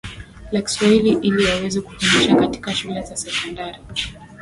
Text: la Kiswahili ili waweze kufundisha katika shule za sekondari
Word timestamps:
la 0.51 0.61
Kiswahili 0.61 1.09
ili 1.21 1.45
waweze 1.45 1.81
kufundisha 1.81 2.35
katika 2.35 2.73
shule 2.73 3.01
za 3.01 3.15
sekondari 3.17 3.77